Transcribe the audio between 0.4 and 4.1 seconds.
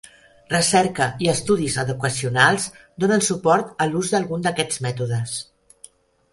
Recerca i estudis educacionals donen suport a